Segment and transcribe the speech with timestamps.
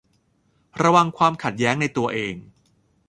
[0.81, 2.35] ระวังความขัดแย้งในตัวเอง